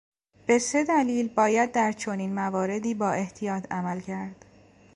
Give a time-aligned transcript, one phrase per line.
[0.47, 4.45] به سه دلیل باید در چنین مواردی با احتیاط عمل کرد.